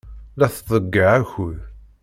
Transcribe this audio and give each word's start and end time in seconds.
La 0.39 0.47
tettḍeyyiɛ 0.53 1.09
akud. 1.19 1.57